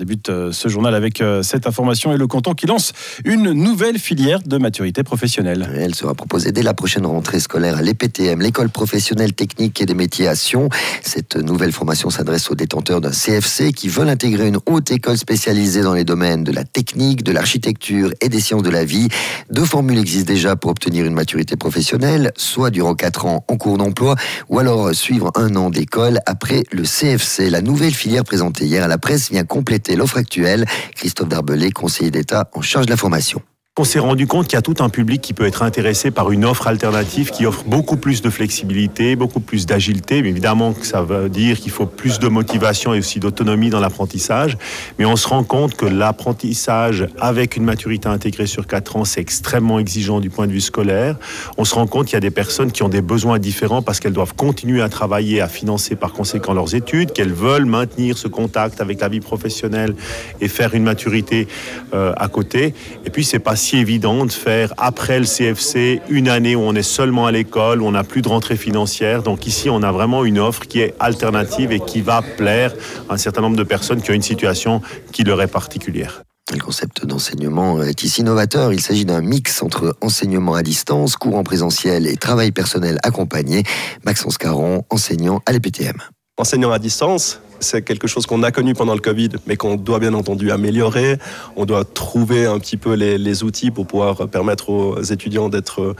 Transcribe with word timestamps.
débute 0.00 0.30
euh, 0.30 0.50
ce 0.50 0.68
journal 0.68 0.94
avec 0.94 1.20
euh, 1.20 1.42
cette 1.42 1.66
information 1.66 2.12
et 2.12 2.16
le 2.16 2.26
canton 2.26 2.54
qui 2.54 2.66
lance 2.66 2.92
une 3.24 3.52
nouvelle 3.52 3.98
filière 3.98 4.40
de 4.44 4.56
maturité 4.56 5.02
professionnelle. 5.02 5.68
Elle 5.76 5.94
sera 5.94 6.14
proposée 6.14 6.52
dès 6.52 6.62
la 6.62 6.72
prochaine 6.72 7.04
rentrée 7.04 7.38
scolaire 7.38 7.76
à 7.76 7.82
l'EPTM, 7.82 8.40
l'école 8.40 8.70
professionnelle 8.70 9.34
technique 9.34 9.80
et 9.82 9.86
des 9.86 9.94
métiers 9.94 10.26
à 10.26 10.34
Sion. 10.34 10.70
Cette 11.02 11.36
nouvelle 11.36 11.72
formation 11.72 12.08
s'adresse 12.08 12.50
aux 12.50 12.54
détenteurs 12.54 13.02
d'un 13.02 13.10
CFC 13.10 13.72
qui 13.72 13.88
veulent 13.88 14.08
intégrer 14.08 14.48
une 14.48 14.58
haute 14.64 14.90
école 14.90 15.18
spécialisée 15.18 15.82
dans 15.82 15.94
les 15.94 16.04
domaines 16.04 16.44
de 16.44 16.52
la 16.52 16.64
technique, 16.64 17.22
de 17.22 17.32
l'architecture 17.32 18.10
et 18.22 18.30
des 18.30 18.40
sciences 18.40 18.62
de 18.62 18.70
la 18.70 18.84
vie. 18.84 19.08
Deux 19.50 19.66
formules 19.66 19.98
existent 19.98 20.32
déjà 20.32 20.56
pour 20.56 20.70
obtenir 20.70 21.04
une 21.04 21.14
maturité 21.14 21.56
professionnelle, 21.56 22.32
soit 22.36 22.70
durant 22.70 22.94
4 22.94 23.26
ans 23.26 23.44
en 23.46 23.56
cours 23.58 23.76
d'emploi, 23.76 24.16
ou 24.48 24.58
alors 24.58 24.94
suivre 24.94 25.30
un 25.34 25.54
an 25.56 25.68
d'école 25.68 26.20
après 26.24 26.64
le 26.72 26.84
CFC. 26.84 27.50
La 27.50 27.60
nouvelle 27.60 27.94
filière 27.94 28.24
présentée 28.24 28.64
hier 28.64 28.82
à 28.82 28.88
la 28.88 28.96
presse 28.96 29.30
vient 29.30 29.44
compléter 29.44 29.89
l'offre 29.96 30.18
actuelle. 30.18 30.64
Christophe 30.94 31.28
Darbelé, 31.28 31.70
conseiller 31.70 32.10
d'État 32.10 32.50
en 32.54 32.62
charge 32.62 32.86
de 32.86 32.90
la 32.90 32.96
formation 32.96 33.42
on 33.80 33.84
s'est 33.84 33.98
rendu 33.98 34.26
compte 34.26 34.46
qu'il 34.46 34.56
y 34.56 34.58
a 34.58 34.62
tout 34.62 34.74
un 34.80 34.90
public 34.90 35.22
qui 35.22 35.32
peut 35.32 35.46
être 35.46 35.62
intéressé 35.62 36.10
par 36.10 36.30
une 36.30 36.44
offre 36.44 36.66
alternative 36.66 37.30
qui 37.30 37.46
offre 37.46 37.64
beaucoup 37.64 37.96
plus 37.96 38.20
de 38.20 38.28
flexibilité, 38.28 39.16
beaucoup 39.16 39.40
plus 39.40 39.64
d'agilité. 39.64 40.18
Évidemment 40.18 40.74
ça 40.82 41.00
veut 41.00 41.30
dire 41.30 41.58
qu'il 41.58 41.72
faut 41.72 41.86
plus 41.86 42.18
de 42.18 42.28
motivation 42.28 42.92
et 42.92 42.98
aussi 42.98 43.20
d'autonomie 43.20 43.70
dans 43.70 43.80
l'apprentissage. 43.80 44.58
Mais 44.98 45.06
on 45.06 45.16
se 45.16 45.26
rend 45.26 45.44
compte 45.44 45.76
que 45.76 45.86
l'apprentissage 45.86 47.08
avec 47.18 47.56
une 47.56 47.64
maturité 47.64 48.06
intégrée 48.06 48.46
sur 48.46 48.66
4 48.66 48.96
ans, 48.96 49.04
c'est 49.06 49.22
extrêmement 49.22 49.78
exigeant 49.78 50.20
du 50.20 50.28
point 50.28 50.46
de 50.46 50.52
vue 50.52 50.60
scolaire. 50.60 51.16
On 51.56 51.64
se 51.64 51.74
rend 51.74 51.86
compte 51.86 52.04
qu'il 52.04 52.14
y 52.14 52.18
a 52.18 52.20
des 52.20 52.30
personnes 52.30 52.72
qui 52.72 52.82
ont 52.82 52.90
des 52.90 53.00
besoins 53.00 53.38
différents 53.38 53.80
parce 53.80 53.98
qu'elles 53.98 54.12
doivent 54.12 54.34
continuer 54.34 54.82
à 54.82 54.90
travailler, 54.90 55.40
à 55.40 55.48
financer 55.48 55.96
par 55.96 56.12
conséquent 56.12 56.52
leurs 56.52 56.74
études, 56.74 57.12
qu'elles 57.12 57.32
veulent 57.32 57.64
maintenir 57.64 58.18
ce 58.18 58.28
contact 58.28 58.82
avec 58.82 59.00
la 59.00 59.08
vie 59.08 59.20
professionnelle 59.20 59.94
et 60.42 60.48
faire 60.48 60.74
une 60.74 60.84
maturité 60.84 61.48
euh, 61.94 62.12
à 62.18 62.28
côté. 62.28 62.74
Et 63.06 63.10
puis 63.10 63.24
c'est 63.24 63.38
pas 63.38 63.56
si 63.56 63.69
évident 63.78 64.26
de 64.26 64.32
faire 64.32 64.72
après 64.76 65.18
le 65.18 65.26
CFC 65.26 66.00
une 66.08 66.28
année 66.28 66.56
où 66.56 66.60
on 66.60 66.74
est 66.74 66.82
seulement 66.82 67.26
à 67.26 67.32
l'école, 67.32 67.82
où 67.82 67.86
on 67.86 67.92
n'a 67.92 68.04
plus 68.04 68.22
de 68.22 68.28
rentrée 68.28 68.56
financière. 68.56 69.22
Donc 69.22 69.46
ici, 69.46 69.70
on 69.70 69.82
a 69.82 69.92
vraiment 69.92 70.24
une 70.24 70.38
offre 70.38 70.66
qui 70.66 70.80
est 70.80 70.94
alternative 70.98 71.72
et 71.72 71.80
qui 71.80 72.00
va 72.00 72.22
plaire 72.22 72.72
à 73.08 73.14
un 73.14 73.16
certain 73.16 73.42
nombre 73.42 73.56
de 73.56 73.62
personnes 73.62 74.02
qui 74.02 74.10
ont 74.10 74.14
une 74.14 74.22
situation 74.22 74.80
qui 75.12 75.24
leur 75.24 75.40
est 75.42 75.46
particulière. 75.46 76.22
Le 76.52 76.58
concept 76.58 77.06
d'enseignement 77.06 77.80
est 77.82 78.02
ici 78.02 78.24
novateur. 78.24 78.72
Il 78.72 78.80
s'agit 78.80 79.04
d'un 79.04 79.20
mix 79.20 79.62
entre 79.62 79.96
enseignement 80.00 80.54
à 80.54 80.62
distance, 80.62 81.16
cours 81.16 81.36
en 81.36 81.44
présentiel 81.44 82.08
et 82.08 82.16
travail 82.16 82.50
personnel 82.50 82.98
accompagné. 83.04 83.62
Maxence 84.04 84.36
Caron, 84.36 84.84
enseignant 84.90 85.42
à 85.46 85.52
l'EPTM. 85.52 85.96
Enseignant 86.38 86.72
à 86.72 86.78
distance, 86.80 87.40
c'est 87.60 87.82
quelque 87.82 88.08
chose 88.08 88.26
qu'on 88.26 88.42
a 88.42 88.50
connu 88.50 88.74
pendant 88.74 88.94
le 88.94 89.00
Covid, 89.00 89.30
mais 89.46 89.56
qu'on 89.56 89.76
doit 89.76 89.98
bien 89.98 90.14
entendu 90.14 90.50
améliorer. 90.50 91.18
On 91.56 91.64
doit 91.64 91.84
trouver 91.84 92.46
un 92.46 92.58
petit 92.58 92.76
peu 92.76 92.94
les, 92.94 93.42
outils 93.44 93.70
pour 93.70 93.86
pouvoir 93.86 94.28
permettre 94.28 94.70
aux 94.70 95.00
étudiants 95.02 95.48
d'être 95.48 95.94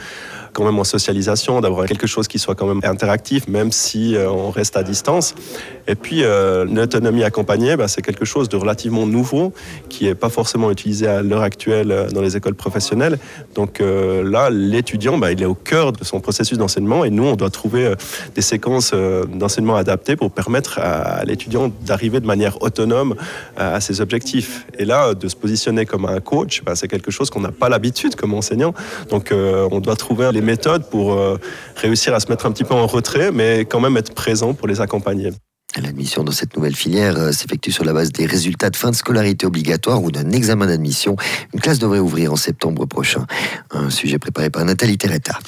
quand 0.53 0.65
même 0.65 0.79
en 0.79 0.85
socialisation, 0.85 1.61
d'avoir 1.61 1.87
quelque 1.87 2.07
chose 2.07 2.29
qui 2.29 2.39
soit 2.39 2.55
quand 2.55 2.67
même 2.67 2.81
interactif, 2.85 3.49
même 3.49 3.73
si 3.73 4.17
euh, 4.17 4.31
on 4.31 4.51
reste 4.51 4.77
à 4.77 4.83
distance. 4.83 5.35
Et 5.87 5.95
puis, 5.95 6.23
euh, 6.23 6.65
l'autonomie 6.65 7.25
accompagnée, 7.25 7.77
bah, 7.77 7.89
c'est 7.89 8.03
quelque 8.03 8.25
chose 8.25 8.49
de 8.49 8.57
relativement 8.57 9.07
nouveau 9.07 9.53
qui 9.89 10.05
n'est 10.05 10.15
pas 10.15 10.29
forcément 10.29 10.71
utilisé 10.71 11.07
à 11.07 11.23
l'heure 11.23 11.43
actuelle 11.43 11.93
euh, 11.93 12.09
dans 12.09 12.23
les 12.23 12.37
écoles 12.37 12.55
professionnelles. 12.55 13.19
Donc 13.55 13.81
là, 13.81 14.51
l'étudiant, 14.51 15.19
bah, 15.19 15.33
il 15.33 15.43
est 15.43 15.47
au 15.47 15.55
cœur 15.55 15.93
de 15.93 16.05
son 16.05 16.21
processus 16.21 16.59
d'enseignement 16.59 17.05
et 17.05 17.11
nous, 17.11 17.25
on 17.25 17.37
doit 17.37 17.51
trouver 17.51 17.95
des 18.35 18.41
séquences 18.43 18.93
d'enseignement 18.93 19.77
adaptées 19.77 20.17
pour 20.17 20.31
permettre 20.31 20.79
à, 20.79 21.25
l'étudiant 21.25 21.50
d'arriver 21.83 22.21
de 22.21 22.27
manière 22.27 22.63
autonome 22.63 23.15
à, 23.57 23.81
ses 23.81 24.01
objectifs. 24.01 24.67
Et 24.79 24.85
là, 24.85 25.15
de 25.15 25.29
se 25.29 25.37
positionner 25.37 25.87
comme 25.87 26.07
un 26.07 26.21
coach, 26.21 26.63
bah, 26.65 26.75
c'est 26.75 26.89
quelque 26.89 27.11
chose 27.11 27.31
qu'on 27.31 27.41
n'a 27.41 27.53
pas 27.53 27.69
l'habitude 27.69 28.17
comme 28.17 28.35
enseignant. 28.35 28.75
Donc, 29.11 29.33
on 29.33 29.81
doit 29.81 29.97
trouver 29.97 30.31
les 30.33 30.41
méthodes 30.41 30.85
pour 30.91 31.15
euh, 31.15 31.39
réussir 31.77 32.15
à 32.15 32.21
se 32.21 32.29
mettre 32.29 32.47
un 32.47 32.53
petit 32.53 32.65
peu 32.65 32.75
en 32.75 32.87
retrait, 32.87 33.31
mais 33.33 33.61
quand 33.61 33.81
même 33.81 33.97
être 33.97 34.15
présent 34.15 34.55
pour 34.55 34.69
les 34.69 34.81
accompagner. 34.81 35.31
L'admission 35.81 36.25
dans 36.25 36.33
cette 36.33 36.57
nouvelle 36.57 36.75
filière 36.75 37.17
euh, 37.17 37.31
s'effectue 37.31 37.71
sur 37.71 37.85
la 37.85 37.93
base 37.93 38.11
des 38.11 38.27
résultats 38.27 38.71
de 38.71 38.77
fin 38.77 38.91
de 38.91 38.97
scolarité 38.97 39.47
obligatoire 39.47 40.03
ou 40.03 40.11
d'un 40.11 40.31
examen 40.33 40.67
d'admission. 40.67 41.15
Une 41.55 41.61
classe 41.61 41.79
devrait 41.79 42.01
ouvrir 42.01 42.33
en 42.33 42.37
septembre 42.37 42.87
prochain. 42.87 43.25
Un 43.71 43.89
sujet 43.89 44.19
préparé 44.19 44.51
par 44.51 44.65
Nathalie 44.65 44.99
Terretta. 44.99 45.39